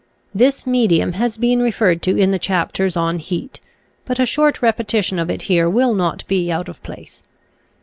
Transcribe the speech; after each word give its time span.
This 0.33 0.65
medium 0.65 1.13
has 1.13 1.37
been 1.37 1.59
referred 1.61 2.01
to 2.01 2.17
in 2.17 2.31
the 2.31 2.39
chapters 2.39 2.97
on 2.97 3.19
Heat, 3.19 3.59
but 4.03 4.17
a 4.19 4.25
short 4.25 4.59
repetition 4.63 5.19
of 5.19 5.29
it 5.29 5.43
here 5.43 5.69
will 5.69 5.93
not 5.93 6.25
be 6.27 6.51
out 6.51 6.67
of 6.67 6.81
place. 6.81 7.21